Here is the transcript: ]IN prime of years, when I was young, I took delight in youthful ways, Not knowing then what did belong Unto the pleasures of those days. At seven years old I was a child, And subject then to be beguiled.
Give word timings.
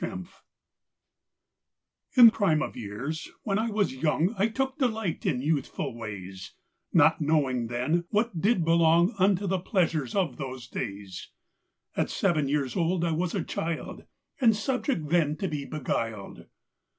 ]IN 2.17 2.31
prime 2.31 2.59
of 2.63 2.75
years, 2.75 3.29
when 3.43 3.59
I 3.59 3.69
was 3.69 3.93
young, 3.93 4.33
I 4.35 4.47
took 4.47 4.79
delight 4.79 5.27
in 5.27 5.43
youthful 5.43 5.95
ways, 5.95 6.53
Not 6.91 7.21
knowing 7.21 7.67
then 7.67 8.05
what 8.09 8.41
did 8.41 8.65
belong 8.65 9.13
Unto 9.19 9.45
the 9.45 9.59
pleasures 9.59 10.15
of 10.15 10.37
those 10.37 10.67
days. 10.67 11.29
At 11.95 12.09
seven 12.09 12.47
years 12.47 12.75
old 12.75 13.05
I 13.05 13.11
was 13.11 13.35
a 13.35 13.43
child, 13.43 14.05
And 14.39 14.55
subject 14.55 15.07
then 15.09 15.35
to 15.37 15.47
be 15.47 15.65
beguiled. 15.65 16.47